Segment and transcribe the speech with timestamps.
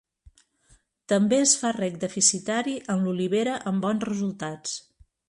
[1.11, 4.79] També es fa reg deficitari en l'olivera amb bons resultats.